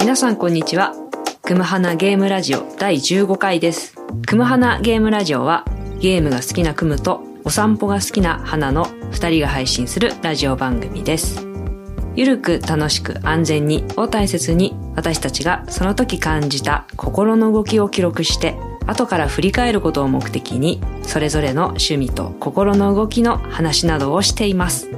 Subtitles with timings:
[0.00, 0.94] 皆さんこんにちは。
[1.42, 3.96] くむはなゲームラジオ第15回です。
[4.26, 5.66] くむはなゲームラジオは
[6.00, 11.46] ゲームが好きなくむとお散歩が好きな花の2人が配信するラジオ番組です。
[12.16, 24.88] ゆるく楽しく安全にを大切に私たちがその時感じた心の動きを記録して後から振り返ることを目的にそれぞれの趣味と心の動きの話などをしています。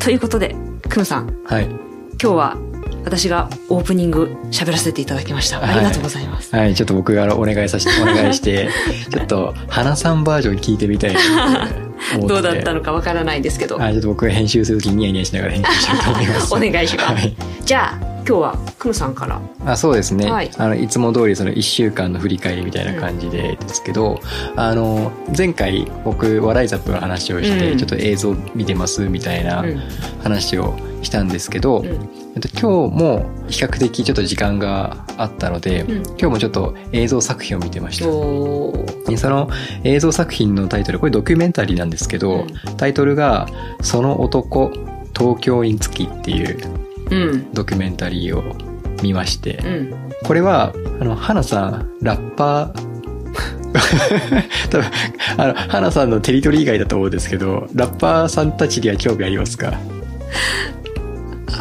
[0.00, 0.54] ということで、
[0.88, 1.64] くむさん、はい。
[2.22, 2.56] 今日は
[3.06, 5.62] 私がオープニング喋らせていただきました。
[5.62, 6.54] ありがとうございます。
[6.54, 8.68] はい、ちょっと僕がお願いさせて、 お願いして、
[9.10, 11.16] ちょっと、花さんバージョン聞いてみたい。
[12.26, 13.78] どうだったのかわからないですけど。
[13.78, 16.54] はい、ちょっと僕が編集するときにニヤニヤしながら編集したいと思います。
[16.54, 17.36] お願いしますはい。
[17.64, 19.40] じゃあ、今日はくむさんから。
[19.64, 24.20] あそうですね、はいい、あのいつも通りその1週間の振り返りみたいな感じでですけど、
[24.56, 29.80] あの前回僕笑いザップの話をして、うんちょっと映像見てますみたいなうん
[30.24, 30.74] 話を
[31.06, 31.86] したんですけど、うん
[32.34, 38.04] えっと今日も比較的ちょっと時間があったので、うん今日もちょっと映像作品を見てました。
[38.04, 39.48] その
[39.84, 43.48] 映像作品のタイトルこれドキュメンタリーなんですけど、タイトルが
[43.80, 44.70] 「その男
[45.16, 46.58] 東京につき」っていう
[47.10, 47.52] うん。
[47.52, 48.42] ドキュメンタリーを
[49.02, 49.94] 見まして、うん。
[50.24, 52.96] これは、あの、花さん、ラッパー、
[54.70, 54.86] 多分、
[55.36, 59.74] あの、花さんのテリトリー以外だと思うんですけど、ラッパーさんたちには興味ありますか？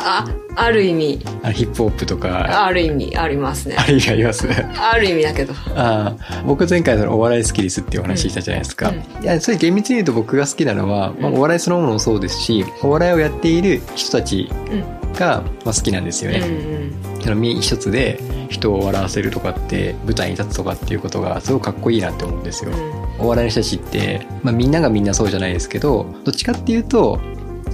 [0.07, 0.25] あ、
[0.55, 3.83] ある意味、あのヒップホップとか、ある意味ありますねあ。
[3.85, 4.47] る意味あります
[4.77, 5.53] ある意味だけど。
[5.75, 8.89] ああ僕前回そのお笑い好きですっていうお話したじゃないですか。
[8.89, 15.13] うんいや、それ厳密に言うと僕が好きなのは、まあ、うんお笑いそのものもそうですし、お笑いをやっている人たちうん。
[15.13, 17.21] が、まあ、好きなんですようんね。
[17.21, 18.19] その身一つで
[18.49, 22.71] 人を笑わせるとかって、舞台に立つとかっていうことがすごくかっこいいなって思うんですよ。
[23.17, 27.17] お笑いの人たちって、まあ、みんながみんなそうじゃないですけどどっちかっていうと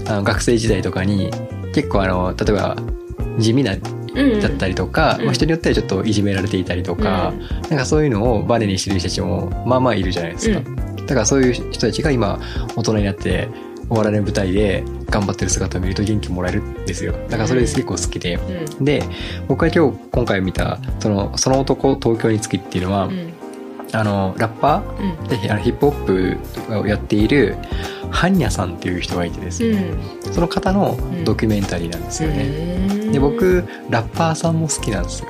[0.07, 1.31] あの学生時代とかに
[1.73, 2.75] 結構あの例えば
[3.39, 3.75] 地味な
[4.13, 4.41] うん。
[4.41, 7.33] だったりとか、うんまあ、人によってはちょっといじめられていたりとか、
[7.69, 12.39] なんかそういうのをバネにしてる人たちもまあまあいるじゃないですか、うだからそういう人たちが今
[12.75, 13.47] 大人になって
[13.89, 18.85] お笑いの舞台で頑張ってる姿を見ると元気もらえるんですよだからそれ結構好きで、うん。
[18.85, 19.03] で
[19.47, 23.33] 僕が今日今回見たその「その男東京につき」っていうのは、うん。
[23.93, 25.59] あのラッパーうん。
[25.59, 26.37] ヒップホッ
[26.69, 27.57] プをやっている
[28.11, 29.91] ハンニャさんっていう人がいてですね、
[30.25, 30.33] うん。
[30.33, 32.43] その方のドキュメンタリーなんですよね、
[32.95, 35.29] うんで僕ラッパーさんも好きなんですよ。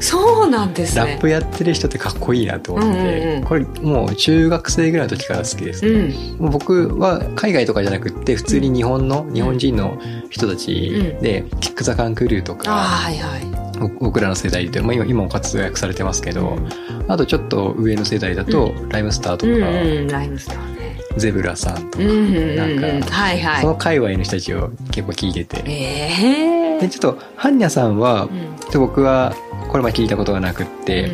[0.00, 1.00] そうなんですね。
[1.02, 3.44] ラップやってる人ってかっこいいなと思ってて、うんうんうん。
[3.44, 6.38] これもう中学生ぐらいの時から好きです、うん。
[6.38, 10.00] もう僕は海外とかじゃなくって普通に日本の、日本人の
[10.30, 13.42] 人たちで、キック・ザ・カン・クルーとああ、か、はいはい。
[13.78, 16.56] 僕僕らの世代で、まあ、今今も活躍されてますけど、
[17.06, 20.79] あとちょっと上の世代だと、ライムスターとか、うんうん、ライムスターね。
[21.16, 22.56] ゼブラさんとか、うんうんうん。
[22.56, 23.60] なんかはいはい。
[23.62, 29.34] その界隈の人たちを結構聞いてて、ええでちょっとハンニャさんは、うん僕は
[29.68, 31.10] これまで聞いたことがなくって、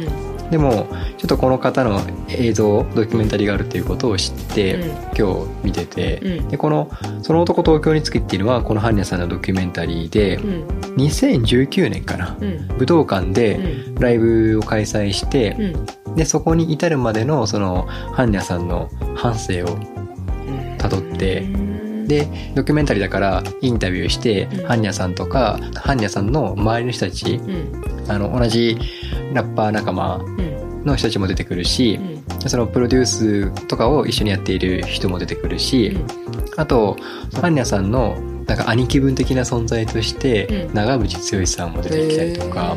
[0.51, 0.87] でも
[1.19, 4.91] ちょっとこの方の映像ドキュメンタリーがあるっていうことを知って、うん。
[5.19, 6.49] 今日見てて、うん。
[6.49, 6.91] でこの
[7.23, 10.67] 「その男東京につき」っていうのはこのハンニャさんのドキュメンタリーで、うん。
[10.97, 12.69] 2019年かな、うん。
[12.79, 13.95] 武道館でうん。
[13.97, 15.57] ライブを開催して
[16.07, 16.15] う、ん。
[16.17, 19.67] でそこに至るまでのそのハンニャさんの半生を
[20.79, 21.47] 辿って
[22.07, 24.65] でドキュメンタリーだからインタビューして、うん。
[24.67, 27.83] ハンニャさんとかハンニャさんの周りの人たちうん。
[28.09, 28.79] あの同じ
[29.35, 32.49] ラッパー仲間うんの人たちも出てくるしう、ん。
[32.49, 35.97] そのプロデュースとかを一緒にやっている人も出てくるし、
[36.57, 36.97] あと
[37.41, 38.17] ハンニャさんの
[38.47, 40.75] なんか兄貴分的な存在として、うん。
[40.75, 42.77] 長渕剛さんも出てきたりとか、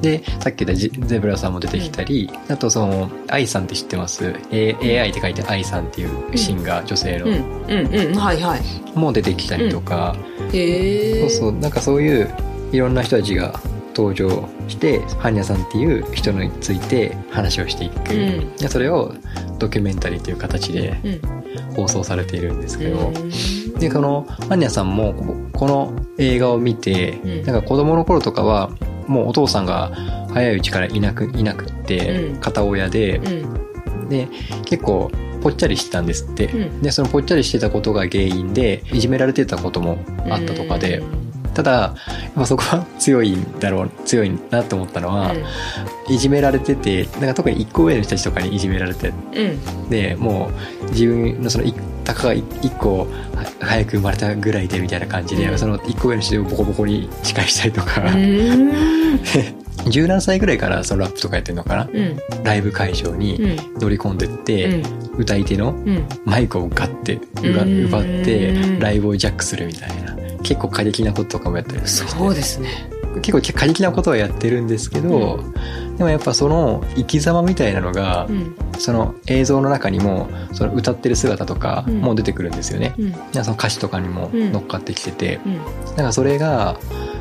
[0.00, 7.34] でさっき言ったジゼブラさんも出てきたり、あとその愛さんって知ってます？A- AI って書いて愛さんっていうシンガー、女性の、うん。
[7.34, 7.94] うん。
[7.94, 8.14] うん。
[8.14, 8.98] はいはい。
[8.98, 10.16] も出てきたりとか、
[10.54, 11.52] へえそうそう。
[11.60, 12.34] なんかそういう
[12.72, 13.60] いろんな人たちが
[14.00, 18.56] 登場してハンニャさんっていう人について話をしていく、うん。
[18.56, 19.14] でそれを
[19.58, 21.40] ドキュメンタリーという形でうん。
[21.74, 23.30] 放送されているんですけど、うん
[23.80, 27.42] でこのハンニャさんもここの映画を見て、うん。
[27.44, 28.70] なんか子供の頃とかは
[29.06, 29.90] もうお父さんが
[30.32, 32.40] 早いうちからいなくいなくって、うん。
[32.40, 33.18] 片親で。
[33.18, 34.08] う、ん。
[34.08, 34.28] で
[34.64, 35.10] 結構
[35.42, 36.82] ぽっちゃりしてたんですって、うん。
[36.82, 39.98] でそのぽっちゃりしてたことが原因でいじめられてたことも
[40.28, 41.94] あったとかで、うんただ
[42.36, 45.34] やそこは 強いんだろう強いなって思ったのは、
[46.08, 49.12] いじめられててなんか特に1個上の人たちとかにいじめられてう
[49.86, 49.90] ん。
[49.90, 50.50] でも
[50.82, 51.74] う自分のそのい
[52.04, 53.06] たかが1個は
[53.60, 55.58] 早く生まれたぐらいでみたいな感じで、うん。
[55.58, 58.70] その1個上の人をボコボコに仕返したりとか、うん。
[59.88, 62.18] 十何歳ぐらいからそのラップとかやってるのかな、うん。
[62.44, 63.80] ライブ会場にうん。
[63.80, 64.82] 乗り込んでって、
[65.16, 66.04] 歌い手のうん。
[66.24, 72.90] マイクをガッて奪ってライブをジャックするみたいな結構過激なこととかもやったりそうですね。
[73.22, 75.42] 結構過激なことはやってるんですけど、
[75.98, 78.54] でもやっぱその生き様みたいなのが、うん。
[78.78, 82.00] その映像の中にもその歌ってる姿とかうん。
[82.00, 83.12] も出てくるんですよね、うん。
[83.44, 84.52] その歌詞とかにもうん。
[84.52, 85.56] 乗っかってきてて、うん。
[85.96, 86.78] なんかそれが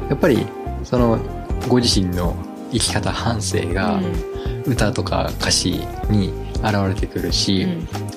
[0.09, 0.45] やっぱり
[0.83, 1.19] その
[1.67, 2.35] ご自身の
[2.71, 3.99] 生き方反省が
[4.65, 6.31] 歌とか歌詞に
[6.63, 7.67] 現れてくるし、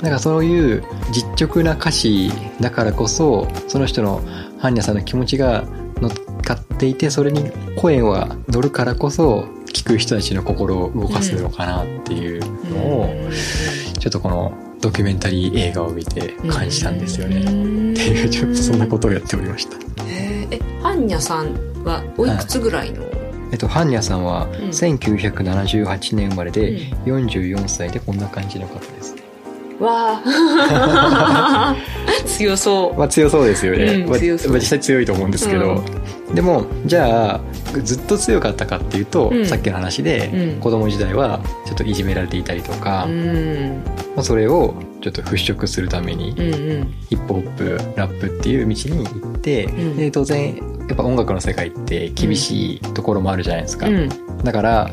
[0.03, 4.21] なんかそういう実直な歌詞だからこそその人の
[4.63, 5.65] 般若さんの気持ちが
[6.01, 6.13] 乗っ
[6.43, 13.31] かっていてそれに声は乗るからこそ聞く人たちの心を動かすのかなっていうのを、
[13.99, 17.41] ちょっとこのドキュメンタリー映画を見て感じたんですよね。
[17.41, 19.77] っていうちょっとそんなことをやっておりました。
[20.07, 21.55] えハンニャさん
[21.85, 23.03] はおいくつぐらいの、
[23.51, 29.22] えっと、ハンニャさんはん1978年生まれで44歳でこんな感じの方です。
[29.83, 31.77] わあ
[32.27, 32.99] 強そう。
[32.99, 33.85] まあ強そうですよね。
[33.87, 33.99] まあう。
[33.99, 34.19] んまあ
[34.55, 35.83] 実際強いと思うんですけど。
[36.35, 37.41] でも、じゃあ、
[37.83, 39.47] ずっと強かったかっていうと、うん。
[39.47, 40.61] さっきの話で、うん。
[40.61, 43.83] 子供時代はちょっといじめられていたりとか、うん。
[44.15, 46.95] まあ、それをちょっと払拭するために、うんうん。
[47.11, 49.97] ヒップホップ、ラップっていう道に行って、ん。
[49.97, 50.57] で当然、
[50.89, 53.89] やっぱ音楽の世界って厳しいところもあるじゃないですか。
[53.89, 54.09] うん。
[54.43, 54.91] だから、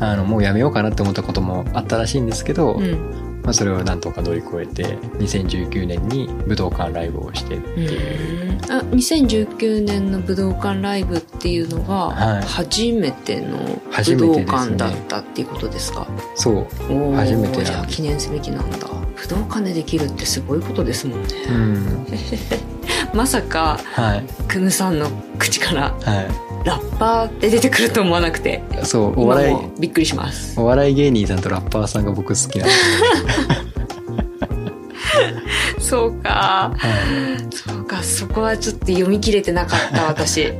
[0.00, 8.58] あの、もうやめようかなって思ったこともあったらしいんですけど、うんまあ、それをなんとか乗り越えて、2019年に武道館ライブをしてっていう。
[8.70, 12.42] あ2019年の武道館ライブっていうのがはい。
[12.44, 13.58] 初めての
[14.04, 16.54] 武道館だったっていうことですか、そう。
[16.54, 18.78] おー初めてじゃあ記念すべきなんだ
[19.16, 22.06] 武道館でできるってすごいことですもんねうん。
[23.14, 24.24] まさかはい。
[24.48, 25.08] クムさんの
[25.38, 26.28] 口からは
[26.64, 28.86] ラッパーで出てくると思わなくてい。
[28.86, 32.80] そう、お今笑い、もびっくりしますお笑い芸人さんとラッパーさんが僕好きなんです。
[35.90, 37.33] そうかはい。
[38.34, 40.52] こはちょっと読み切れてなかった 私。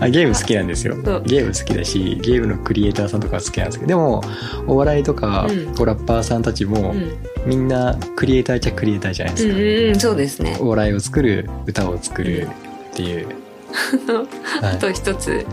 [0.00, 0.96] あゲーム好きなんですよ。
[1.24, 4.22] ゲーム好きだし、ゲームのクリエイターさんとか好きなんですけど、でも、
[4.66, 5.66] お笑いとか、うん。
[5.66, 7.12] ラッパーさんたちも、うん。
[7.46, 9.54] みんなクリエイターっちゃクリエイターじゃないですか。
[9.54, 10.56] うんうんうんそうですね。
[10.60, 12.48] お笑いを作る、歌を作る
[12.92, 13.26] っていう。
[13.26, 15.46] は いあと一つ。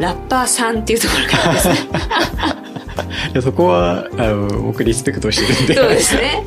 [0.00, 1.74] ラッパーさんっていうところからですね
[3.42, 5.74] そこは、あの、僕リスペクトしてるんで。
[5.74, 6.44] そうですね。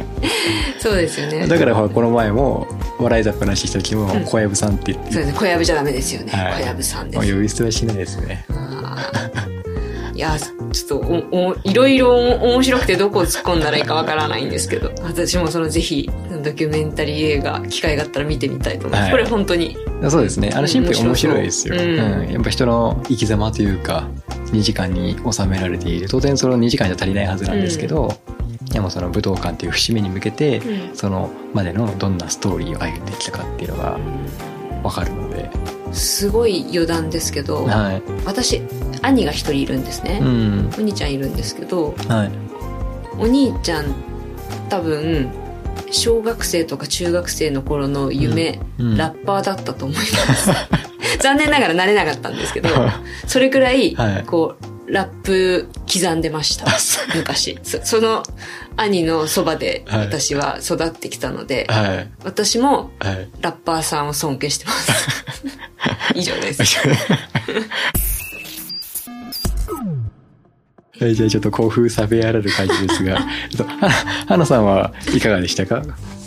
[0.80, 1.48] そうですよね。
[1.48, 2.68] だからこの前も
[3.00, 4.26] 笑いざっぱなしした時もうん。
[4.26, 5.40] 小籔さんって言って、そうですね。
[5.40, 6.64] 小籔じゃダメですよね、はい。
[6.64, 7.26] 小籔さんです。
[7.26, 8.46] もう呼び捨てはしないですね。
[8.50, 9.23] あー
[10.14, 10.98] いやちょっと
[11.32, 14.92] おおいろいろ面白くてどこを突っ込んだらいいかわからないんですけど。
[15.02, 16.10] 私もそのぜひ
[16.44, 19.12] ドキュメンタリー映画機会があったら見てみたいと思います、はい。
[19.12, 19.76] これ本当に。
[20.10, 20.52] そうですね。
[20.54, 22.32] あのシンプルに面白いですよ、面白そううん。
[22.32, 24.08] やっぱ人の生き様というか
[24.52, 26.08] 2時間に収められている。
[26.08, 28.16] 当然その2時間じゃ足りないはずなんですけど、
[28.72, 30.96] でもその武道館っていう節目に向けて、うん。
[30.96, 33.98] そのまでのどんなストーリーを歩んできたかっていうのが
[34.84, 35.50] わかるので、
[35.94, 38.04] すごい余談ですけど、はい。
[38.26, 38.62] 私
[39.02, 40.72] 兄が一人いるんですね、うん。
[40.78, 42.32] お兄ちゃんいるんですけどはい。
[43.20, 43.94] お兄ちゃん
[44.70, 45.32] 多分
[45.92, 48.92] 小学生とか中学生の頃の夢、うん。
[48.92, 48.98] うん。
[48.98, 50.50] ラッパーだったと思います。
[51.22, 52.70] 残念ながらなれなかったんですけど
[53.28, 54.24] それくらい、はい。
[54.26, 56.66] こうラップ刻んでました。
[57.16, 57.58] 昔。
[57.64, 58.24] そその
[58.76, 60.08] 兄のそばではい。
[60.08, 62.12] 私は育ってきたので、はい。
[62.24, 63.30] 私もはい。
[63.42, 64.92] ラッパーさんを尊敬してます。
[66.16, 66.64] 以上です。
[71.00, 73.20] はい、じゃあちょっと興奮冷めやられる感じですが、
[73.52, 73.90] えっと、は
[74.28, 75.82] 花さんはいかがでしたか？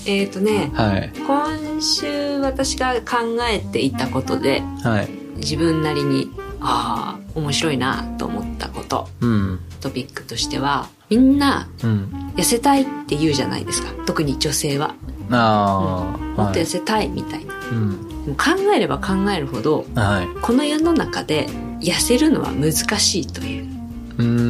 [0.06, 1.12] えっとねはい。
[1.26, 5.08] 今週私が考えていたことではい。
[5.36, 9.08] 自分なりにああ面白いなと思ったこと。
[9.20, 9.60] うん。
[9.80, 12.32] トピックとしてはみんなうん。
[12.36, 13.92] 痩せたいって言うじゃないですか。
[14.04, 14.94] 特に女性は。
[15.30, 18.24] ああ、もっと痩せたいみたいな、うん。
[18.24, 20.40] でも考えれば考えるほどはい。
[20.40, 21.48] この世の中で
[21.80, 23.66] 痩せるのは難しいという。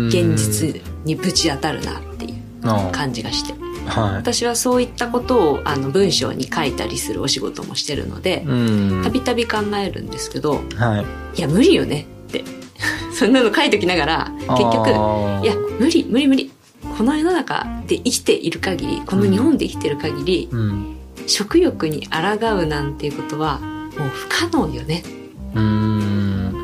[0.09, 3.53] 現実にぶち当たるなっていうあ感じがして。
[3.53, 4.15] あはい。
[4.17, 9.03] 私はそういったことをあの文章に書いたりするお仕事もしてるのでうん。
[9.03, 11.39] たびたび考えるんですけどはい。
[11.39, 12.45] いや無理よねって
[13.13, 16.51] そんなの書いときながら結局いや無理無理無理
[16.97, 20.97] この世の中で生きている限りこの日本で生きてる限り、うん。
[21.27, 25.03] 食欲に抗うなんていうことはもう不可能よね。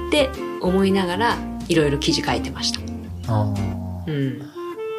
[0.08, 1.36] って思いながら
[1.68, 2.80] いろいろ記事書いてました。
[3.28, 3.54] あ
[4.06, 4.42] うん、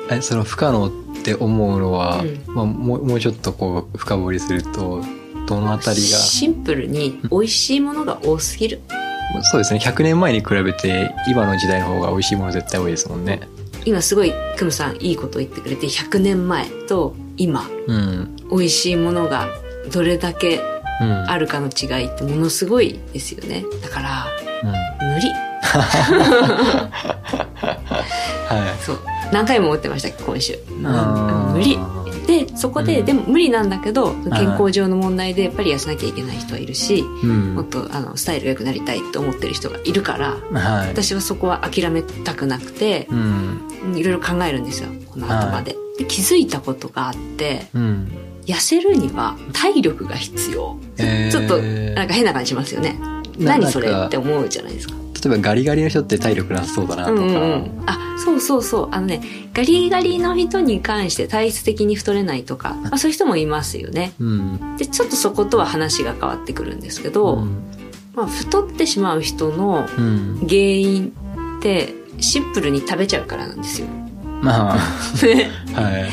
[0.10, 0.16] あ。
[0.16, 0.92] え、その不可能っ
[1.24, 2.44] て思うのは、うん。
[2.48, 5.04] まあ、もう、もうちょっとこう、深掘りすると、
[5.48, 8.82] どのあたりが、シンプルに美味しいものが多すぎる。
[9.44, 9.80] そうですね。
[9.80, 13.42] 100年前に比べて、今の時代の方が美味しいもの絶対多いですもんね。
[13.86, 17.68] 今すごいクムさんいいこと言ってくれて100年前と今。
[17.88, 18.36] うん。
[18.50, 19.48] 美味しいものが
[19.92, 20.62] どれだけ
[21.02, 21.30] うん。
[21.30, 23.66] あるかの違いってものすごいですよね。
[23.82, 24.26] だから
[24.64, 25.14] うん。
[25.14, 25.28] 無理。
[28.48, 29.00] はそう
[29.34, 30.54] 何回も思ってました今週。
[30.54, 31.78] いうん無理。
[32.28, 33.06] でそこで、うん。
[33.06, 37.56] でも無理なんだけど健康上の問題でやっぱり痩せなきゃいけない人はいるし、うん。
[37.56, 40.90] もっとあのスタイルが良くなりたいと思ってる人がいるからはい。
[40.90, 43.98] 私はそこは諦めたくなくてうん。
[43.98, 48.12] いろいろ考えるんですよこの後まで,、で気づいたことがあってうん。
[48.46, 51.32] 痩せるには体力が必要、えー。
[51.32, 52.98] ちょっとなんか変な感じしますよね。
[53.38, 54.96] な何それって思うじゃないですか。
[55.24, 58.90] 例えばガリガリの人って体力なさそうだなとか、うんうんうん、あそうそうそう。
[58.92, 59.22] あのね
[59.54, 64.14] ガリガリの人に関して体質的に太れないとか、まあ、そういう人もいますよね。
[64.20, 64.78] うん。
[64.78, 67.64] でちょっとそことは話が変わってくるんですけど、うん。
[68.14, 70.38] まあ、太ってしまう人のうん。
[70.48, 71.14] 原因
[71.60, 73.88] ってシンプルに食べちゃうからなんですよ。
[74.42, 74.78] まあ。
[75.26, 75.52] ね。
[75.74, 76.10] はい。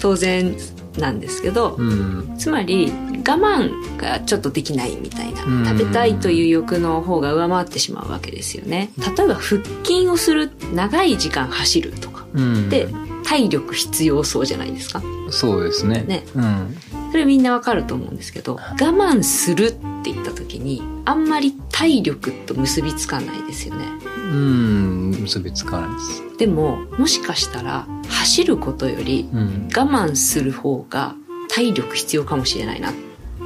[0.00, 0.54] 当然
[0.98, 2.34] なんですけど、うん。
[2.38, 5.44] つまり我慢がちょっとできないみたいな。
[5.44, 5.64] うん。
[5.66, 8.90] 食べたいという欲の方が上回ってしまうわけですよね。
[9.16, 12.26] 例えば腹筋をする長い時間走るとか。
[12.34, 12.68] うん。
[12.68, 12.88] で
[13.24, 15.02] 体力必要そうじゃないですか。
[15.30, 16.04] そうですね。
[16.06, 16.24] ね。
[16.34, 16.76] うん。
[17.10, 23.84] それみんなわかると思うんですけど我慢するって言った時にあんまり体力と結びつかないですよね。
[24.32, 25.10] うん。
[25.20, 26.22] 結びつかないです。
[26.38, 29.68] でももしかしたら走ることよりうん。
[29.76, 31.14] 我慢する方が
[31.48, 32.94] 体力必要かもしれないな、っ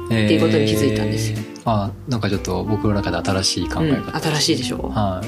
[0.09, 1.37] ていうことに気づいたんですよ。
[1.65, 4.89] あなんかちょっと僕の中で新しい考えうん方、新しいでしょ？
[4.89, 5.21] は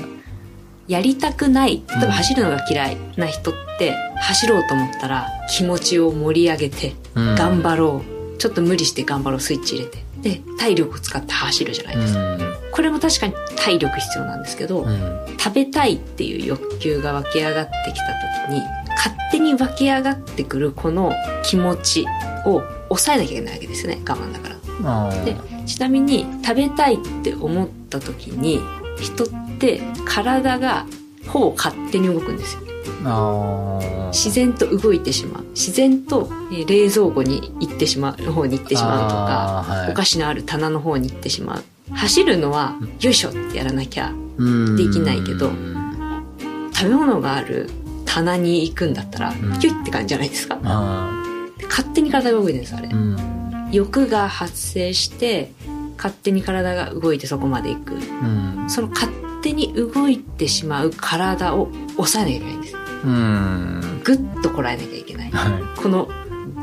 [0.88, 0.92] い。
[0.92, 7.36] やりたくない例えうんば走るのが嫌いな人って走ろうと思ったら気持ちを盛り上げてうん。
[7.36, 8.01] 頑張ろ
[8.36, 8.38] う。
[8.38, 10.03] ちょっと無理して頑張ろうスイッチ入れて。
[10.24, 12.38] で体力を使って走るじゃないですか、
[12.72, 15.38] これも確かに体力必要なんですけど、うんうん。
[15.38, 18.62] 食べたいっていう欲求が湧き上がってきた時に
[18.96, 21.12] 勝手に湧き上がってくるこの
[21.44, 22.06] 気持ち
[22.46, 24.52] を抑えなきゃいけないわけですよね我慢だから
[25.25, 28.60] でちなみに食べたいって思った時に
[29.00, 29.27] 人っ
[29.60, 30.86] て体が
[31.27, 32.62] ほぼ勝手に動くんですよ。
[34.12, 35.44] 自然と動いてしまう。
[35.53, 39.92] 自然とえー冷蔵庫に行ってしまうの方に行ってしまうとかはい。
[39.92, 41.63] お菓子のある棚の方に行ってしまう。
[41.94, 44.75] 走るのはよいしょってやらなきゃうん。
[44.75, 45.74] できないけどうん
[46.74, 47.70] 食べ物がある
[48.06, 49.34] 棚に行くんだったらん。
[49.60, 50.60] ヒュッって感じじゃないですか。
[50.63, 51.12] あ
[51.70, 52.89] 勝手に体が動いてるんですあれ
[53.74, 55.51] 欲が発生して
[55.98, 57.96] 勝手に体が動いてそこまで行く。
[57.96, 58.65] うん。
[58.70, 59.12] その勝
[59.42, 62.75] 手に動いてしまう体を抑えなきゃいけないんです。
[63.06, 64.01] うん。
[64.03, 65.32] グッとこらえなきゃいけない。
[65.32, 65.82] はい。
[65.82, 66.12] このグ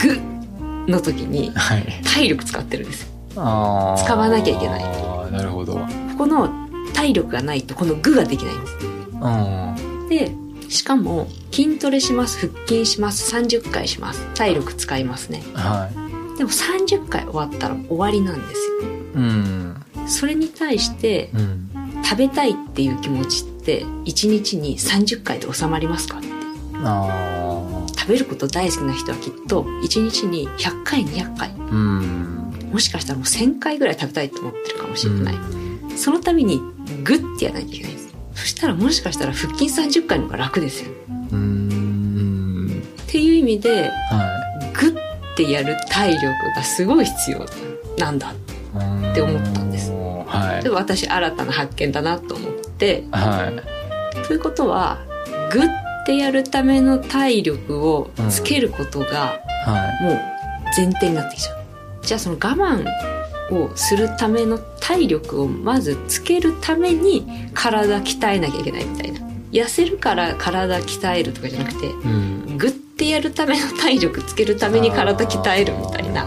[0.08, 1.84] ッの時にはい。
[2.04, 3.02] 体力使ってるんです。
[3.02, 4.04] よあー。
[4.04, 5.32] 使わなきゃいけない。
[5.32, 5.74] なるほど。
[5.74, 5.80] こ
[6.18, 6.48] この
[6.92, 8.76] 体力がないとこのグができないんです。
[9.20, 9.28] う
[10.04, 10.08] ん。
[10.08, 10.32] で
[10.68, 15.42] しかも筋トレします腹筋します30回します体力使いますね。
[15.54, 16.09] はい
[16.40, 18.80] でも30回終わったら終わりなんですよ。
[18.80, 19.84] ねうん。
[20.08, 21.70] それに対してうん。
[22.02, 26.28] 食べたいっていう気持ちって1日に30回で収まりますかって。
[26.76, 31.50] あ食べること大好きな人はきっと1日に100回200回。
[31.50, 32.70] ーうん。
[32.72, 35.98] もしかしたらもう1000回ぐらい食べたいと思ってるかもしれない、うん。
[35.98, 36.58] そのために
[37.04, 37.92] グッてやらなきゃいけない。
[37.92, 40.90] んですそしたらもしかしたら腹筋30回の方が楽ですよ。
[41.32, 42.82] うん。
[43.02, 44.39] っていう意味ではグ
[45.42, 47.46] ッてやる体力がすごい必要
[47.98, 49.90] なんだいって思ったんです。
[49.92, 50.62] はい。
[50.62, 53.04] で私新たな発見だなと思って。
[53.10, 54.26] はい。
[54.26, 54.98] ということは
[55.52, 60.20] グッてやるための体力をつけることがはもう
[60.76, 61.56] 前提になってきちゃう。
[62.02, 62.84] じゃあその我慢
[63.52, 69.20] をするための体力をまずつけるために体鍛えなきゃいけないみたいな。
[69.50, 72.39] 痩せるから体鍛えるとかじゃなくていうん
[73.00, 76.26] グッてやるための体力つけるために体鍛えるみたいな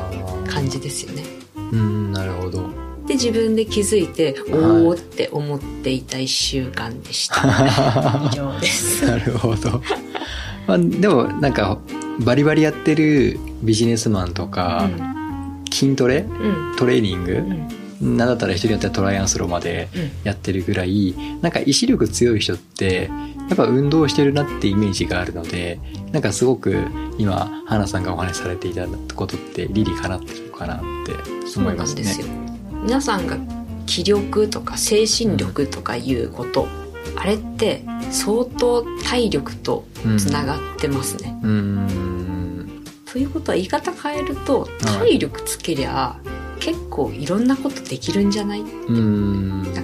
[0.49, 1.23] 感じですよね。
[1.55, 2.67] うんなるほど。
[3.05, 7.43] で自分で気づいておおって思っていた1週間でした。
[8.33, 9.05] 以上です。
[9.05, 9.81] なるほど。
[10.65, 11.77] まあ、でもなんか
[12.19, 14.89] バリバリやってるビジネスマンとか、
[15.71, 16.25] 筋トレ？
[16.27, 16.75] うん。
[16.77, 20.11] トレーニング、うんなんだったら一人やったらトライアンスローまでうん。
[20.23, 23.09] やってるぐらいなんか意志力強い人って
[23.49, 25.79] やっぱ運動してるなってイメージがあるので
[26.11, 26.85] なんかすごく
[27.17, 31.13] 今花さんがお話しされていたことって理にかなってるのかなって
[31.57, 32.03] 思いますね。
[32.03, 32.27] すよ。
[32.83, 33.37] 皆さんが
[33.85, 36.67] 気力とか精神力とかいうこと、
[37.15, 39.85] あれって相当体力と
[40.17, 42.83] つながってますね、うーん。
[43.05, 46.15] ということは言い方変えると体力つけりゃ
[46.63, 48.63] 結構いろんなことできるんじゃない、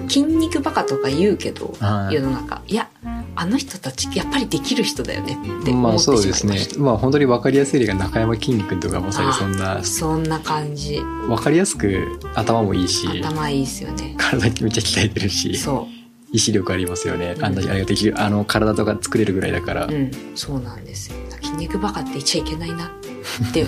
[0.08, 2.14] 筋肉バカとか言うけど、はい。
[2.14, 2.62] 世の中。
[2.66, 2.88] いや
[3.36, 6.58] あの人たちやっぱりできる人だよねってまあそうですね。
[6.78, 9.84] まあ本当に分かりやすい例が中山きんに君とかまさにそんな。
[9.84, 11.00] そんな感じ。
[11.00, 13.06] 分かりやすく頭もいいし。
[13.22, 14.14] 頭いいですよね。
[14.16, 15.58] 体めっちゃ鍛えてるし。
[15.58, 15.86] そ
[16.32, 17.34] 意志力ありますよね。
[17.36, 17.44] うん。
[17.44, 20.10] あんなあれができるあの体とか作れるぐらいだから、ううん。
[20.34, 21.16] そうなんですよ。
[21.42, 23.66] 筋肉バカって言っちゃいけないなって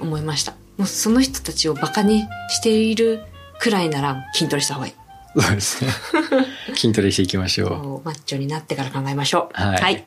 [0.00, 3.20] 思いました もうその人たちをバカにしている
[3.60, 4.92] くらいなら筋トレした方がいい。
[5.40, 5.90] そうですね。
[6.74, 8.06] 筋トレしていきましょう。
[8.06, 9.60] マッチョになってから考えましょう。
[9.60, 9.80] はい。
[9.80, 10.06] はい、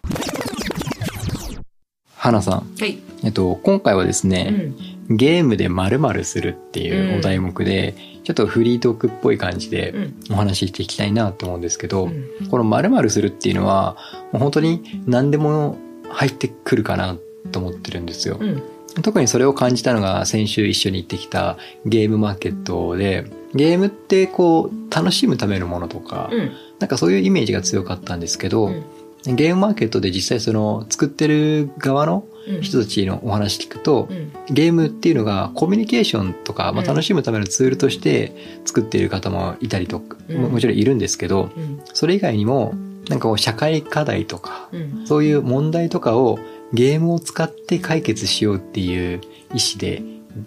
[2.16, 2.68] 花さん。
[2.80, 3.00] はい。
[3.24, 4.76] えっと今回はですうね、ん。
[5.16, 10.16] ゲームで〇〇するっていうお題目で、ちょっとフリートークっぽい感じでうん。
[10.32, 12.50] お話ししていきたいなと思うんですけど、うん。
[12.50, 13.96] この〇〇するっていうのは
[14.32, 15.78] もう本当に何でも
[16.10, 17.18] 入ってくるかな
[17.52, 18.38] と思ってるんですよ。
[18.40, 18.62] うん
[19.02, 23.26] 特にそれを感じたのが先週一緒に行ってきたゲームマーケットで
[23.56, 26.52] ゲームってこう楽しむためのものとか、うん。
[26.80, 29.36] なんかそういうイメージが強かったんですけど、うん。
[29.36, 32.62] ゲームマーケットで実際その作ってる側のうん。
[32.62, 34.32] 人たちのお話聞くと、うん。
[34.54, 36.88] ゲームっていうのがコミュニケーションとか、まあ、うん。
[36.88, 38.36] 楽しむためのツールとして
[38.66, 40.38] 作っている方もいたりとか、うん。
[40.42, 41.82] ももちろんいるんですけどうん。
[41.94, 42.76] それ以外にも
[43.10, 45.08] なんかこう社会課題とかうん。
[45.08, 46.38] そういう問題とかを
[46.76, 50.04] ゲームを使って解決しようっていう意思で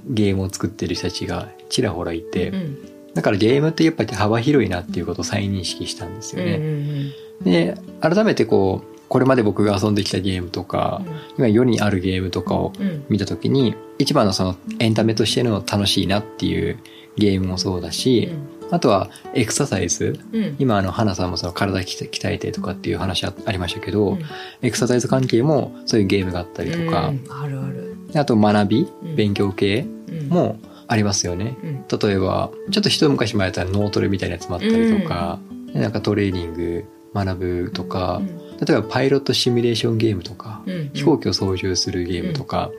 [0.09, 2.79] ゲームを作ってる人たちがちらほらいて、うん。
[3.15, 6.59] だからゲームってやっぱり幅広いなっていうことを再認識したんですようんうね。
[6.59, 7.45] ん。
[7.45, 11.01] で改めてこうこれまで僕が遊んできたゲームとか、
[11.39, 13.07] 今世にあるゲームとかをうん。
[13.09, 16.79] 見た時に一番のそのエンタメとしての楽しいなっていう
[17.17, 18.31] ゲームもそうだし、
[18.71, 20.19] あとはエクササイズ。
[20.33, 20.57] うん。
[20.59, 24.23] 今あの花さんもその体鍛鍛えてとかっていう話あありましたけど、うん。
[24.63, 27.25] エクササイズ関係もそういうゲームがあったりとか、うん。
[27.31, 27.97] あるある。
[28.15, 29.17] あと学び、うん。
[29.17, 30.29] 勉強系うん。
[30.29, 31.57] もありますよね。
[31.63, 31.85] うん。
[31.99, 35.39] 例えばちょっと一昔前やったら脳トレみたいなやつもあったりとか、
[35.75, 36.85] なんかトレーニング
[37.15, 38.21] 学ぶとか、
[38.61, 40.91] 例えばパイロットシミュレーションゲームとか、うん。
[40.93, 42.71] 飛行機を操縦するゲームとか、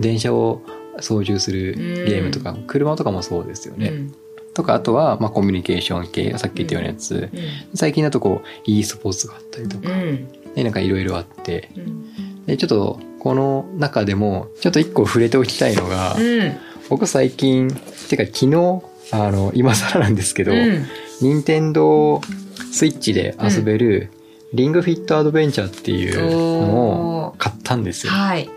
[0.00, 0.62] 電車を
[1.00, 3.92] 操縦するゲームとか、車とかもそうですよね。
[4.54, 7.28] うんとかあとは、まあ、コミュニケーション系さっき言ったようなやつ、
[7.74, 10.54] 最近だとこう e スポーツがあったりとか、うん。
[10.54, 11.70] でなんかいろいろあって。
[11.76, 12.46] うん。
[12.46, 16.56] でちょっとこの中でもちょっと一個触れておきたいのが、うん。
[16.88, 17.68] 僕最近
[18.08, 20.86] てか昨日あの今更なんですけど、うん。
[21.20, 22.20] 任天堂
[22.72, 24.10] スイッチで遊べる、
[24.52, 28.12] リングフィットアドベンチャーっていうのを買ったんですよ。
[28.12, 28.48] はい。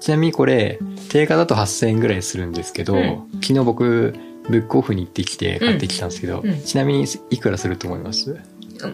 [0.00, 3.28] ちなみにこれ、定価だと8000円ぐらいするんですけど、うん。
[3.42, 4.14] 昨日僕、
[4.48, 8.36] ブックオフに行ってきて買ってきたんですけど、うんうんちなみにいくらすると思います？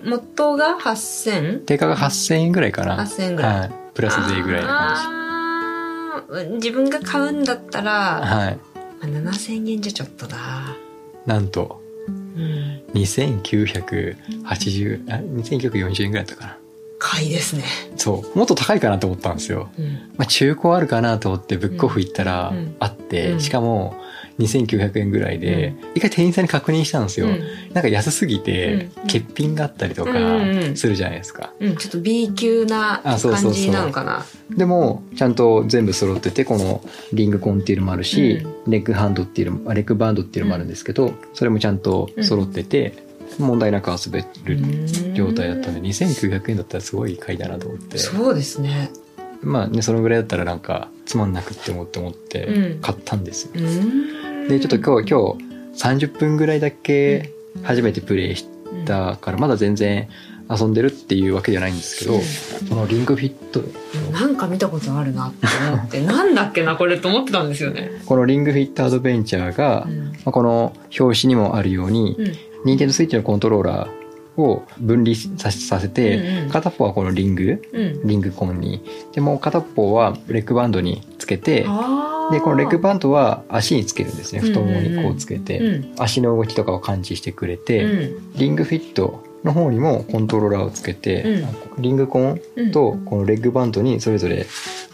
[0.05, 1.65] 元が 8000?
[1.65, 2.97] 定価が8000円ぐらいかな。
[3.05, 3.71] 8000円ぐらいはい。
[3.95, 7.85] プラス税ぐらいの感あー自分が買うんだったじ。
[7.87, 8.59] ら、はい。
[9.01, 10.37] まあ、7000円じゃちょっとだ
[11.27, 14.55] なんと、うん2980、あ、
[15.17, 16.59] 2940円ぐらいだったかな。
[16.99, 17.65] 買いですね
[17.97, 18.39] そう。
[18.39, 19.69] もっと高いかなと思ったんですよ。
[19.79, 19.87] うん
[20.17, 23.95] まあ、中古あるかなと思ってブックオフ行ったらうんあって、うんしかも
[24.39, 27.29] 2900円ぐらいで、一回店員さんに確認したんですよ。
[27.73, 29.03] なんか安すぎて、うん。
[29.03, 30.13] 欠品があったりとか
[30.75, 31.53] するじゃないですか。
[31.61, 34.25] うん、ちょっと B 級な感じなのかな。
[34.51, 42.95] でも、ちゃんと全部揃ってて、このリングコンっていうのもあるし、レッグハンドっていうのも、あレッグバンドっていうのもあるんですけど、それもちゃんと揃ってて、
[43.39, 44.59] 問題なく遊べる
[45.15, 47.99] 状態だったんで、2900円だったらすごい買いだなと思って。
[47.99, 48.91] そうですね
[49.45, 53.53] まあね、そのぐらいだったらなんか、つまんなくって思って思ってうん、買ったんですよ。
[53.55, 54.49] うん。
[54.49, 57.31] で、ちょっと今日、今日30分ぐらいだけ
[57.63, 58.47] 初めてプレイし
[58.87, 60.09] たから、まだ全然
[60.51, 62.19] 遊んでるっていうわけじゃないんですけど、
[62.69, 63.63] このリングフィット、
[64.13, 66.01] なんか見たことあるなって思って。
[66.05, 67.91] なんだっけなこれと思ってたんですよね。
[68.07, 70.05] このリングフィットアドベンチャーが、うん。
[70.05, 72.33] まあこの表紙にもあるように、うん。
[72.65, 74.04] 任天堂スイッチのコントローラー
[74.37, 78.07] を分離ささせて、片っぽはこのリング、うん。
[78.07, 84.41] リングコンに、でもう片っぽはレッグバンドにつけて、で、このレッグバンドは足につけるんですね。
[84.41, 88.33] 太ももにこうつけて、うん足の動きとかを感知してくれうて、ん。
[88.37, 91.45] リングフィットの方にもコントローラーをつけて、
[91.79, 92.73] リングコンうん。
[92.73, 94.47] とこのレッグバンドにそれぞれ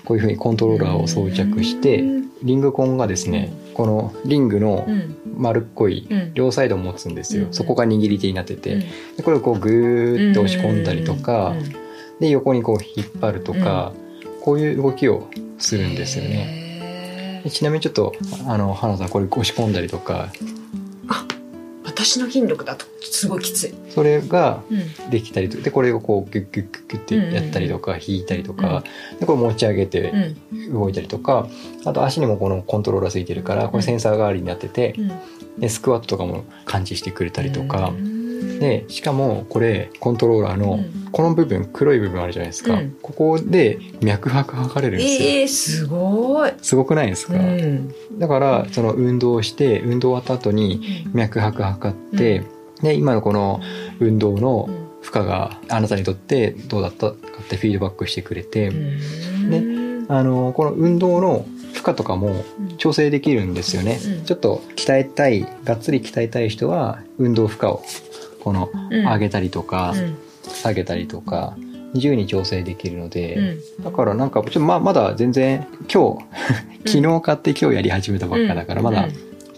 [0.04, 2.30] こういうふうにコントローラーを装着して、うん。
[2.42, 5.16] リングコンがですね、このリングのうん。
[5.36, 6.34] 丸っこいうん。
[6.34, 7.46] 両サイドを持つんですよ。
[7.46, 7.52] うん。
[7.54, 8.80] そこが握り手になってて、うん。
[9.16, 11.72] でこれをこうグーって押し込んだりとか、うん。
[12.18, 13.92] で横にこう引っ張るとか、
[14.42, 17.42] こういう動きをするんですよね。
[17.48, 18.12] ちなみにちょっと
[18.46, 20.30] あの花さんこれ押し込んだりとか
[22.04, 25.10] 私の筋力だとすごいきつい、それがうん。
[25.10, 28.84] できたりとでこれをこうギュッギュッギュッギュッってやったりとか引いたりとか、
[29.18, 30.72] でこれ持ち上げてうん。
[30.72, 31.48] 動いたりとか
[31.84, 35.10] あと足にもこのコントローラーついてるからこれセンサー代わりになっててうん。
[35.60, 38.19] でスクワットとかも感知してくれたりとかうん
[38.60, 41.00] でしかもこれコントローラーのうん。
[41.12, 42.96] この部分黒い部分あるじゃないですか、うん。
[43.02, 46.52] ここで脈拍測れるんですよ、えー、すごい。
[46.62, 47.92] すごくないですか、うん。
[48.16, 52.44] だからその運動をして運動終わった後に脈拍測って、
[52.80, 53.60] で今のこの
[53.98, 54.68] 運動の
[55.02, 60.06] 負荷があなたにとってどうだったかってフィードバックしてくれて、うん。
[60.08, 62.44] あのこの運動の負荷とかも
[62.78, 64.24] 調整できるんですよね、うん。
[64.24, 67.82] ちょっと鍛えたいがっつり鍛えたい人は運動負荷を
[68.40, 69.04] このうん。
[69.04, 70.16] 上げたりとかうん。
[70.48, 71.56] 下げたりとか
[71.94, 73.84] 自由に調整できるので、うん。
[73.84, 76.18] だからなんかちょっとままだ全然今
[76.84, 79.08] 日 昨日買って今日やり始めたばっかだからまだ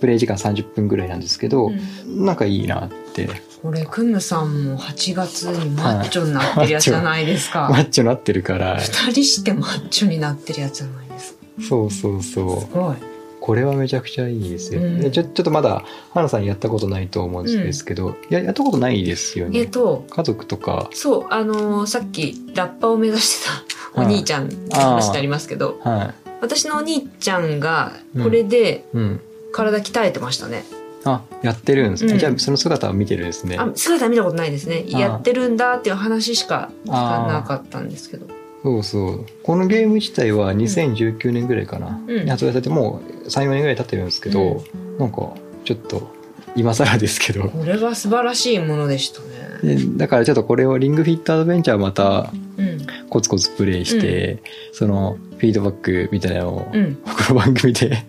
[0.00, 1.70] プレイ時間30分ぐらいなんですけど、
[2.08, 3.28] なんかいいなって。
[3.62, 8.80] これクムさんも8月にマッチョになってるやつじゃないですか、マッチョなってるから。
[8.80, 11.38] 二人してマッチョになってるやつじゃないですか。
[11.68, 12.60] そうそうそう。
[12.60, 13.11] すごい
[13.44, 15.00] これはめちゃくちゃいいですよ、うん。
[15.00, 19.58] でちょちょっとまだ花さんやったことないと思うんですけど、ややったことないですよね。
[19.58, 20.88] えっと家族とか。
[20.92, 23.48] そうあのーさっきラッパーを目指して
[23.94, 29.20] たお兄ちゃんの話ってありますけどは私のお兄ちゃんがこれでいうん。
[29.52, 30.64] 体鍛えてましたね、
[31.04, 32.18] あやってるんですね、うん。
[32.18, 33.56] じゃあその姿を見てるんですね。
[33.58, 34.86] あ姿見たことないですね。
[34.94, 38.26] あやってるんだっていう話しか聞かなかったんですけど
[38.62, 39.26] そうそう。
[39.42, 42.24] このゲーム自体は2019年ぐらいかな、うん。
[42.24, 44.62] に発売されてもう34年ぐらい経ってるんですけど、
[44.98, 46.10] なんかちょっと
[46.54, 47.48] 今更ですけど。
[47.48, 49.76] これは素晴らしいものでしたね。
[49.76, 52.86] でだからちょっとこれをリングフィットアドベンチャーまたうん。
[53.08, 56.96] コツコツプレイして、そのフィードバックみたいなのを、うん。
[56.96, 58.04] この番組で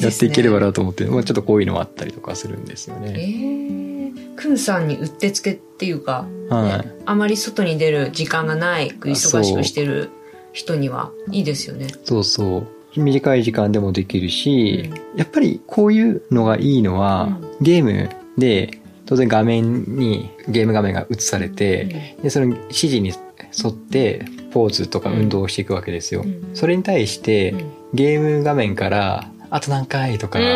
[0.00, 4.20] やっていければなと思って、まあ、ちょっとこういうのもあったりとかするんですよえね。
[4.20, 6.86] ー、クンさんにうってつけっていうか、はい。
[6.86, 10.10] ねあまり外に出る時間がない忙しくしてる
[10.52, 11.88] 人にはいいですよね。
[12.04, 12.66] そうそう。
[13.00, 26.22] 短い時間でもできるし、やっぱりこういうのがいいのは、ゲームで当然画面にゲーム画面が映されて、でその指示に沿ってポーズとか運動をしていくわけですよ。
[26.22, 26.50] うん。
[26.54, 27.70] それに対して、うん。
[27.94, 30.48] ゲーム画面から「あと何回?」とか、ちょっ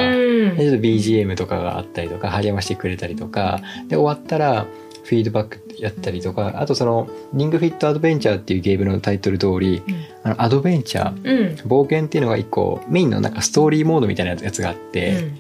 [0.56, 4.66] と BGM とかがあったりとか励ましてくれたりとかで終わったら
[5.04, 9.82] フィードバックやったりとかあとその「リングフィットアドベンチャー」っていうゲームのタイトル通り
[10.22, 11.70] あのアドベンチャーうん。
[11.70, 15.30] 冒険っていうのが一個メインのなんかストーリーモードみたいなやつがあって、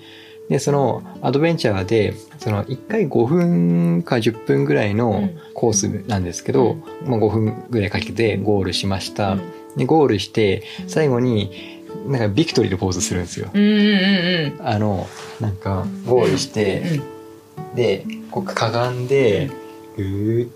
[0.48, 9.38] でそのアドベンチャーでその1回5分か10分ぐらいのコースなんですけど、まあ、5分ぐらいかけてゴールしました、
[9.76, 13.50] でゴールして最後になんかビクトリーのポーズするんですよ。
[13.52, 15.08] うんうんうんあの
[15.40, 17.12] なんかゴールして、うん。
[17.74, 19.50] でこうかがんで
[19.96, 20.48] 「うー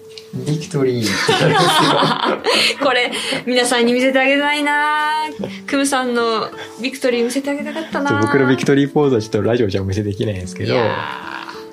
[0.46, 2.84] ビクトリー」ってなるんですよ。
[2.84, 3.10] これ
[3.46, 5.24] 皆さんに見せてあげたいな。
[5.66, 6.48] クムさんの
[6.80, 8.20] ビクトリー見せてあげたかったな。
[8.20, 10.74] 僕のビクトリーポーズはちょっとラジオじゃお見せできないんですけど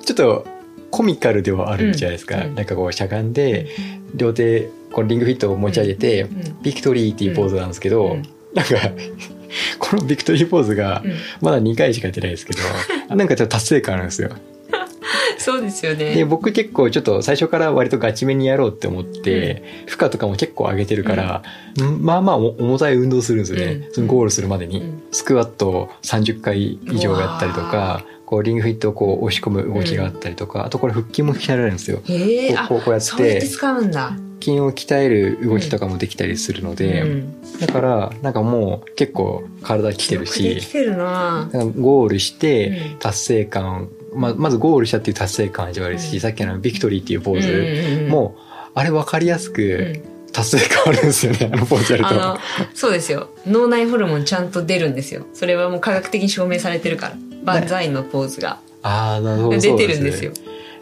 [0.04, 0.46] ちょっと
[0.90, 2.54] コミカルではあるじゃないですか、うん。
[2.54, 3.66] なんかこうしゃがんで
[4.14, 6.36] 両手このリングフィットを持ち上げて、うん。
[6.36, 6.62] うん。
[6.62, 8.22] ビクトリーっていうポーズなんですけど、うん。
[8.54, 8.76] なんか
[9.78, 11.14] このビクトリーポーズがうん。
[11.40, 12.60] まだ2回しかやってないですけど、
[13.14, 14.30] なんかちょっと達成感あるんですよ。
[15.38, 16.14] そうですよね。
[16.14, 21.42] で僕結構ちょっと最初から割とガチめにやろうって思って、負荷とかも結構上げてるから、
[21.82, 22.02] ん。
[22.02, 23.92] まあまあお重たい運動するんですよね、うん。
[23.92, 25.02] そのゴールするまでに、うん。
[25.12, 31.98] スクワットを30回以上やったりとかこうリングフィットをこう押し込む動きがあったりとか、あとこれ腹筋も鍛えられるんですよ。
[32.68, 33.40] こうこうやって
[34.44, 37.58] 筋を鍛える動きとかもできたりするので、うん。
[37.60, 41.48] だからなんかもう結構体きてるしきてるな。
[41.76, 42.98] ゴールしてうん。
[42.98, 46.20] 達成感、ままずゴールしたっていう達成感味わえるし、うん。
[46.20, 48.40] さっきのビクトリーっていうポーズ、うんうんうんもう
[48.76, 50.14] あれ分かりやすうくん。
[50.32, 52.38] 達成感あるんですよね、 あのポーズやると。
[52.74, 53.28] そうですよ。
[53.46, 55.24] 脳内ホルモンちゃんと出るんですよ。
[55.32, 57.16] それはもう科学的に証明されてるから。
[57.44, 59.58] 万歳のポーズがああ、なるほど。
[59.58, 60.32] 出てるんですよ。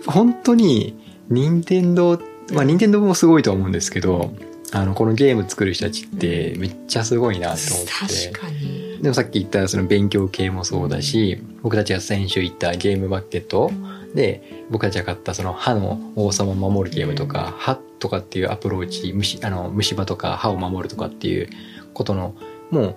[0.07, 0.97] 本当に、
[1.29, 2.19] 任天堂
[2.53, 4.35] まあ、任天堂もすごいとは思うんですけど、
[4.73, 8.31] あの、このゲーム作る人たちってめっちゃすごいなと思って。
[8.31, 8.99] 確かに。
[9.03, 13.71] でもさっき言ったその勉強系もそうだし、僕たちが先週行ったゲームマーケット
[14.15, 21.51] で、僕たちが買ったその歯の王様を守るゲームとか、歯とかっていうアプローチ、虫、あの、虫歯とか歯を守るとかっていう
[21.93, 22.35] ことの、
[22.71, 22.97] もう、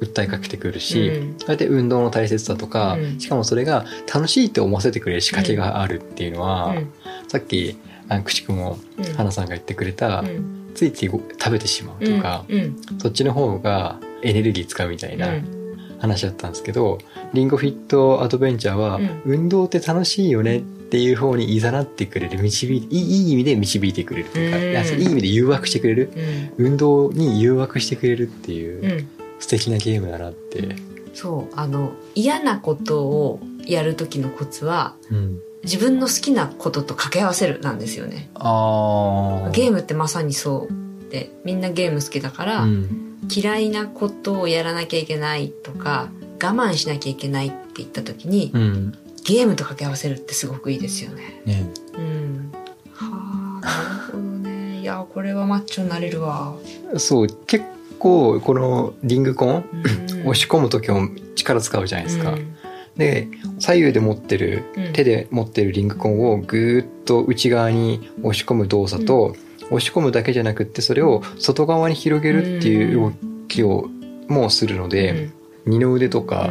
[0.00, 1.38] 訴えかけてくるし、うん。
[1.38, 3.20] そうやって運動の大切さとか、うん。
[3.20, 6.92] しかもそれが楽しいって思わせてくれる仕掛けがあるっていうのは、うん。
[7.26, 7.76] さっき、
[8.08, 9.04] あの、くしくも、うん。
[9.14, 10.72] 花さんが言ってくれた、うん。
[10.74, 12.76] ついついご食べてしまうとか、うん。
[12.98, 15.58] そっちの方がエネルギー使うみたいな、うん。
[15.98, 16.98] 話だったんですけど、
[17.34, 19.22] リンゴフィットアドベンチャーは、うん。
[19.24, 24.70] 運動って楽しいよねっていう方に誘ってくれる、導いて、いいいい意味で導いてくれるとか、うん。
[24.70, 26.10] いやそういい意味で誘惑してくれる、
[26.58, 26.66] うん。
[26.66, 29.08] 運動に誘惑してくれるっていう、うん。
[29.40, 30.76] 素敵なゲームだなって。
[31.14, 35.40] そうあの嫌なことをやる時のコツはうん。
[35.64, 39.50] 自分の好きなことと掛け合わせるなんですよねああ。
[39.50, 43.04] ゲームってまさにそうでみんなゲーム好きだから、うん。
[43.34, 46.08] 嫌いなことをやらなきゃいけないとか
[46.42, 48.98] 我慢しなきゃいけないって言った時に、うん。
[49.24, 51.70] ゲームと掛け合わせるってすごくいいですよねね。
[51.94, 52.52] うん
[52.94, 56.54] はあなるほどねいやこれはマッチョになれるわ、
[56.96, 57.64] そう、結
[57.98, 62.32] 構、このリングコン、うん押し込む時も力使うじゃないですか。
[62.32, 62.57] うん
[62.98, 64.92] で、左右で持ってる、うん。
[64.92, 69.34] 手で持ってるリングコンをぐーっと内側に押し込む動作と、
[69.70, 73.12] 押し込むだけじゃなくってそれを外側に広げるっていう動
[73.48, 73.88] きを
[74.28, 75.30] もうするので、
[75.66, 76.50] 二の腕とか、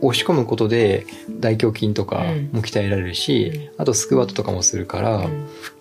[0.00, 1.06] 押し込むことで
[1.40, 2.18] 大胸筋とか
[2.52, 5.22] も鍛えられるし、あとスクワットとかもするから、うん。
[5.22, 5.28] 腹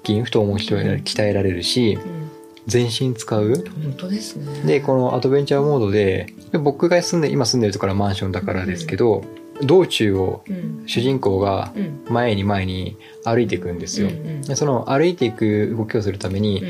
[0.05, 2.29] 筋太もも鍛えられ鍛えられるしうん。
[2.65, 3.65] 全身使う。
[3.83, 4.61] 本当ですね。
[4.61, 9.23] でこのアドベンチャーモードでで僕が住んで今住んでるところはマンションだからですけど、
[9.63, 10.83] 道中をうん。
[10.85, 12.05] 主人公がうん。
[12.09, 16.63] 前に前に歩いていくんですよ、うんうんでその歩いていく動きをするために、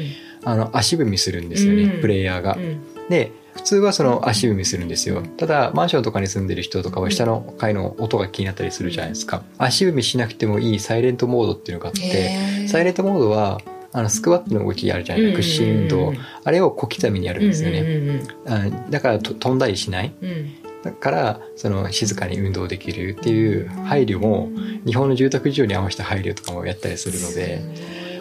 [0.43, 2.02] あの足踏みするんですよね、うん。
[2.02, 2.56] プレイヤーが。
[2.56, 2.60] う。
[2.60, 2.80] ん。
[3.10, 5.23] で普通はその足踏みするんですよ。
[5.38, 9.43] ただマンションとかに住んでる人とかは下の階の音が気になったりするじゃないですか。
[9.58, 13.60] 足踏みしなくてもいいサイレントモードっていうのがあってサイレントモードは
[13.93, 15.38] あのスクワットの動きあるじゃないですか。
[15.38, 16.13] 屈伸運動。
[16.43, 18.21] あれを小刻みにやるんですよね。
[18.89, 20.13] だからと飛んだりしない。
[20.21, 24.50] うんだからその静かに運動できるっていう配慮も
[24.86, 27.62] 日本の住宅事情に合わせた配慮とかもやったりするので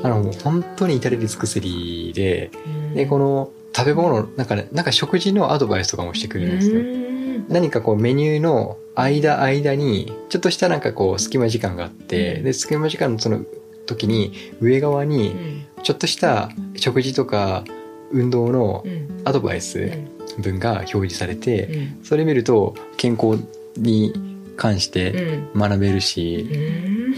[0.03, 2.51] あのもう本当に至れり尽くせりで
[2.95, 7.47] でこの食べ物なんかねなんか食事のアドバイスとかもしてくるんですようん。
[7.49, 13.45] 何かこうメニューの間間にちょっとしたなんかこう隙間時間があってで隙間時間のその
[13.85, 15.67] 時に上側うにん。
[15.83, 17.63] ちょっとした食事とか
[18.11, 19.07] 運動のうん。
[19.25, 19.91] アドバイス
[20.41, 22.05] 文が表示されてうん。
[22.05, 23.43] それ見ると健康
[23.77, 24.13] に
[24.57, 25.51] 関しうてん。
[25.59, 26.47] 学べるし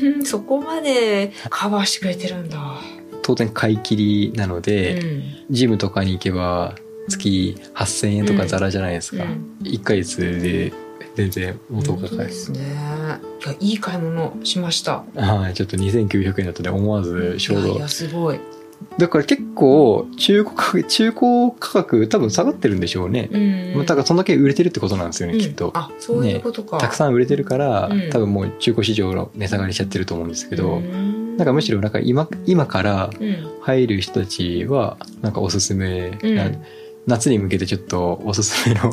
[0.02, 0.24] うん。
[0.24, 2.80] そこまでカバーしてくれてるんだ。
[3.22, 5.22] 当然買い切りなのうでん。
[5.50, 6.74] ジムとかに行けば
[7.08, 9.24] 月8,000円とかザラじゃないですか。
[9.24, 9.56] うん。
[9.62, 10.72] 1ヶ月で
[11.14, 12.60] 全然元がかかるすね。
[12.60, 13.20] いや
[13.60, 15.04] いい買い物しました。
[15.16, 17.76] はいちょっと2900円だったので思わず衝動。
[17.76, 18.40] いやすごい
[18.96, 23.38] だから結構中古価格中古価格多分下がってるんでしょうね、う
[23.82, 23.86] ん。
[23.86, 25.40] だからそんだけ売れてるってことなんですよね、うん。
[25.40, 25.70] きっと。
[25.74, 26.78] あそういうことか。
[26.78, 28.10] たくさん売れてるから、うん。
[28.10, 31.36] 多分もう中古市場の値下がりしちゃってると思うんですけど、うん。
[31.36, 33.48] なんかむしろなんか今今からうん。
[33.62, 36.62] 入る人たちはなんかおすすめな、うん。
[37.06, 38.92] 夏に向けてちょっとおすすめの。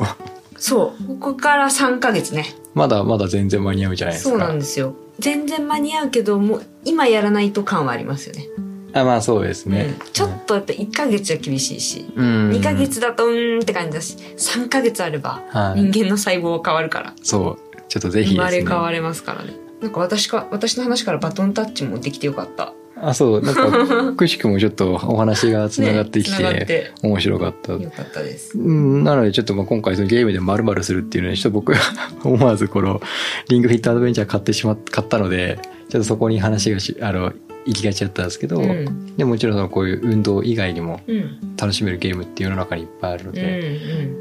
[0.57, 1.07] そう。
[1.07, 2.45] ここから3ヶ月ね。
[2.73, 4.93] まだまだ全然間に合うじゃないですそうなかんですよ。
[5.19, 8.47] 全然間に合うけどもう今やらないと感はありますよね
[8.95, 10.11] あまあそうですね、うん。
[10.13, 12.49] ちょっとやっぱ1ヶ月は厳しいし、うん。
[12.51, 15.83] 2ヶ月だとうーんって感じだし3ヶ月あればはい。
[15.83, 17.81] 人間の細胞は変わるから、そう。
[17.89, 19.53] ちょっとぜひ生まれ変われますからね。
[19.81, 22.73] なんか私か私の話からバトンタッチもできてよかった。
[22.97, 23.41] あそう。
[23.41, 26.91] なんかくしくもちょっとお話がつながってきねて, 繋がって。
[27.03, 27.73] 面白かった。
[27.73, 28.57] よかったです。
[28.57, 31.73] うん、なのでちょっとまあ今回そのゲームで丸々するっていうので、ちょっと僕
[32.23, 33.01] 思わずこの
[33.49, 37.33] リングフィットアドベンチャー買ってしまっ、買ったので、ちょっとそこに話がし、あの、
[37.65, 39.15] 行きがちだったんですけど、うん。
[39.17, 41.55] でもちろんそのこういう運動以外にもうん。
[41.57, 43.59] 楽しめるゲームって世の中にいっぱいあるのうんで、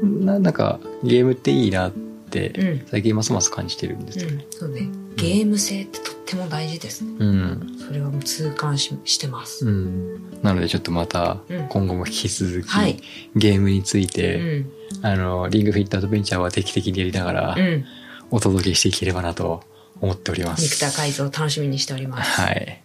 [0.01, 0.25] うん。
[0.25, 2.87] ななんかゲームっていいなってうん。
[2.87, 4.31] 最近ますます感じてるんですよ。
[4.31, 4.45] ね。
[4.51, 4.89] そうね。
[5.15, 7.11] ゲーム性ってとっても大事ですね。
[7.19, 7.77] うん。
[7.85, 10.39] それはもう痛感ししてます、うん。
[10.41, 11.67] なのでちょっとまたうん。
[11.67, 12.99] 今後も引き続き、はい。
[13.35, 14.69] ゲームについうて、ん。
[15.01, 17.85] あの、リングフィットアドベンチャーは定期的にやりながら、うん。
[18.31, 19.61] お届けしていければなと
[20.01, 20.63] 思っております。
[20.63, 22.84] 肉体改造楽しみにしております、はい。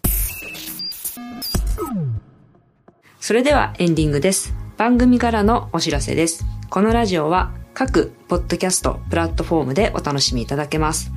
[3.30, 4.52] それではエンディングです。
[4.76, 6.44] 番組からのお知らせです。
[6.68, 11.12] このラジオは各ポッドキャストプラットフォームでお楽しみいただけます。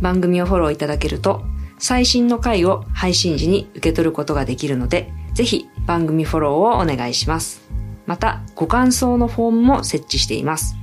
[0.00, 1.44] 番組をフォローいただけると
[1.78, 7.62] 最新の回を配信時に受け取ることができるので、ぜひ番組フォローをお願いします。
[8.04, 10.74] また、ご感想のフォームも設置しています。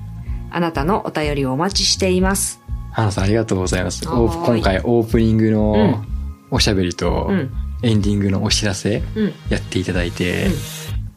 [0.51, 2.61] あなたのお便りをお待ちしています。
[2.93, 4.05] 花さんありがとうございます。
[4.07, 6.07] 今回オープニングうのん
[6.49, 7.51] おしゃべりとうん。
[7.83, 9.33] エンディングのお知らせうん。
[9.49, 10.53] やっていただいてうん、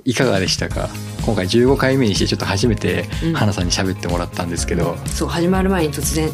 [0.04, 0.88] いかがでしたか？
[1.24, 3.32] 今回15回目にしてちょっと初めてうん。
[3.34, 6.28] 花さんに喋ってもらったんですけど、そう、始まる前に突然、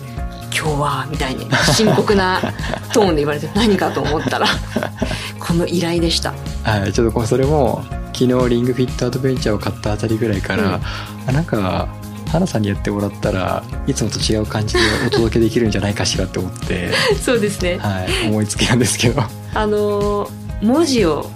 [0.52, 2.40] 今日は、みたいに深刻な
[2.92, 4.46] トーンで言われて 何かと思ったら、
[5.38, 6.32] この依頼でした。
[6.64, 10.80] はい、ちょっとそれも昨日リングフィットアドベンチャーを買ったあたりぐらいから、うん。
[11.28, 11.88] あなんか
[12.30, 16.90] 花さんにやってもらったらいつもと違う感じでお届けできるんじゃないかしらって思って、
[17.20, 17.78] そうですね。
[17.78, 19.22] はい、思いつきなんですけど。
[19.54, 21.30] あのー文字を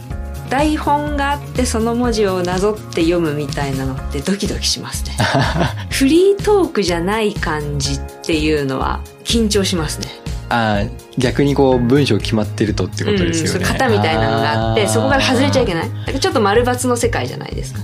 [0.51, 5.17] 台本があってその文字をなぞって読むみたいなのってドキドキしますね。
[5.91, 10.09] フリートークじゃない感じっていうのは緊張しますね。
[10.51, 15.91] ああ逆にこう文章決まってるとってことですよね、うん、型みたいなのがあってそこから外れちゃいけない。
[16.21, 17.81] ちょっと丸抜の世界じゃないですか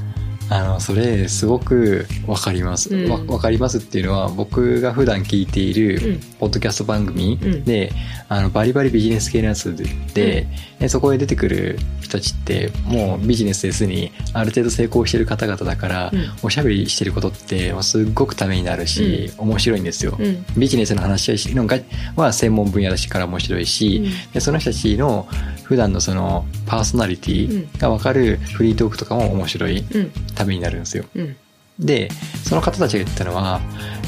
[0.50, 3.10] あのそれすごくわかります、うん。
[3.10, 6.20] わわかりますっていうのは僕が普段聞いているうん。
[6.40, 7.64] ポッドキャスト番組うん。
[7.64, 7.92] で、
[8.28, 10.46] あのバリバリビジネス系のやつでで
[10.80, 16.30] でそこへ出てくる人たちってもうビジネスですにある程度成功してる方々だから、うん。
[16.42, 20.44] おしゃべりしてることってすっごくためになるし、面白いんですよ、うん。
[20.58, 21.78] ビジネスの話のが
[22.16, 25.28] は専門分野だしから面白いし、でその人たちの
[25.62, 29.78] 普段のそのパーソナリティが分かるフリートークとかも面白い。
[29.78, 30.10] うん
[30.40, 31.04] ためになるんですよ。
[31.14, 31.36] うん。
[31.78, 32.10] で
[32.44, 33.58] その方たちが言ったのは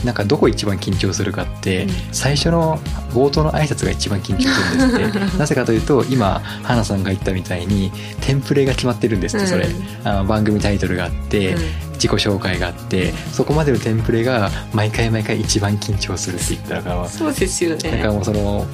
[0.05, 1.91] なんかどこ一番緊張するかって、うん。
[2.13, 2.79] 最初の
[3.13, 5.37] 冒頭の挨拶が一番緊張するんですって。
[5.39, 11.57] なぜかというと今花さんが言ったみたいにテンプレが決まってるんですってそれ、うんあの番組タイトルがあって、
[11.95, 18.67] 自己紹介があってそこまでのテンプレが毎回毎回一番緊張するって言ったからそうですよなんねかもうその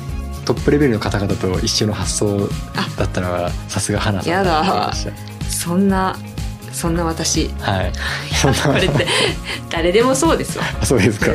[0.47, 5.09] トップレベルの方々と一緒の発想あだったのがさすが花さんやだと思いまし
[5.51, 6.17] そんな
[6.79, 7.49] そんな私。
[7.49, 7.93] たはい。
[8.65, 9.07] これって
[9.69, 10.65] 誰でもそうですわ。
[10.85, 11.33] そうですか。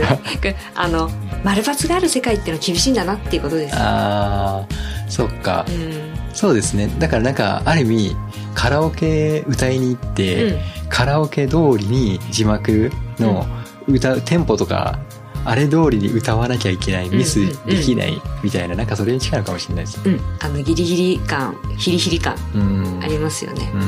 [0.73, 1.12] あの
[1.43, 3.75] 丸抜がある世界っていうのは厳しいんだなっていうことです。
[3.77, 5.65] あーそっか。
[5.67, 6.13] うん。
[6.34, 6.89] そうですね。
[6.97, 8.15] だからなんかある意味
[8.56, 10.60] カラオケ歌いに行って、うん。
[10.88, 13.45] カラオケ通りに字幕の
[13.86, 14.99] 歌うテンポとか
[15.43, 19.99] あれ通りに歌わなきゃいけないミスできないみたいななんかそれに近いのかもしれないです。
[20.06, 20.21] うん。
[20.39, 22.99] あのギリギリ感ヒリヒリ感うん。
[23.03, 23.69] ありますよね。
[23.73, 23.82] うん。
[23.82, 23.84] う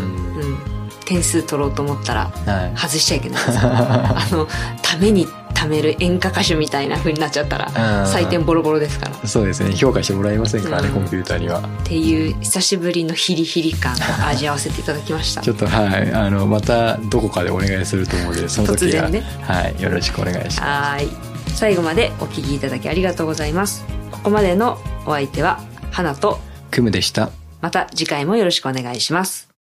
[0.72, 0.75] ん
[1.06, 2.78] 点数取ろうと思ったらはい。
[2.78, 3.46] 外しちゃいけない。
[3.46, 4.48] で すあの
[4.82, 7.74] ために貯める演歌歌手みたいな風になっちゃったらうん。
[8.12, 9.12] 採点ボロボロですから。
[9.12, 9.74] っそうですね。
[9.76, 10.94] 評価してもらえませんからね、うん。
[10.96, 11.62] コンピューターには。
[11.84, 13.96] ていう久しぶりのヒリヒリ感を
[14.28, 15.42] 味わわせていただきました。
[15.42, 16.12] ちょっとはい。
[16.14, 19.24] あのまたどこかでお願いすると思うのでその時は、ね。
[19.42, 19.82] はい。
[19.82, 20.62] よろしくお願いします。
[20.62, 21.10] はーい。
[21.54, 23.86] 最後までお聞きいただきありがとうございます。
[24.12, 25.60] ここまでのお相手は
[25.92, 26.40] 花と
[26.72, 27.30] クムでした。
[27.66, 29.55] また次回もよろしくお願いします